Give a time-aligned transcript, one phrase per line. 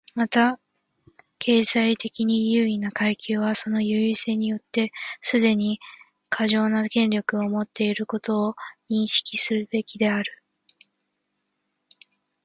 [0.15, 0.59] また、
[1.37, 5.79] 経済的に優位な階級はその優位性によってすでに
[6.27, 8.55] 過剰な権力を持っていることを
[8.89, 10.41] 認識すべきである。